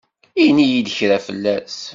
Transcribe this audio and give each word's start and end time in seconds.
Ini-yi-d 0.45 0.87
kra 0.97 1.17
fell-as. 1.25 1.79